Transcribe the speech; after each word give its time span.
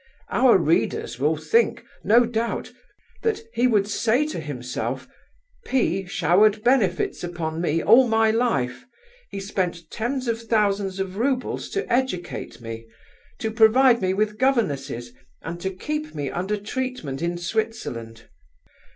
Our 0.31 0.57
readers 0.57 1.19
will 1.19 1.37
think, 1.37 1.83
no 2.03 2.25
doubt, 2.25 2.71
that 3.21 3.41
he 3.53 3.67
would 3.67 3.87
say 3.87 4.25
to 4.29 4.39
himself: 4.39 5.07
'P—— 5.65 6.07
showered 6.07 6.63
benefits 6.63 7.23
upon 7.23 7.61
me 7.61 7.83
all 7.83 8.07
my 8.07 8.31
life; 8.31 8.87
he 9.29 9.39
spent 9.39 9.91
tens 9.91 10.27
of 10.27 10.41
thousands 10.41 10.99
of 10.99 11.17
roubles 11.17 11.69
to 11.69 11.87
educate 11.93 12.59
me, 12.59 12.87
to 13.37 13.51
provide 13.51 14.01
me 14.01 14.15
with 14.15 14.39
governesses, 14.39 15.13
and 15.43 15.61
to 15.61 15.69
keep 15.69 16.15
me 16.15 16.31
under 16.31 16.57
treatment 16.57 17.21
in 17.21 17.37
Switzerland. 17.37 18.27